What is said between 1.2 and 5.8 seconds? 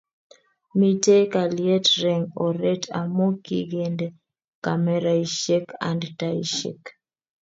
kalyet reng oret amu kikende kameraishek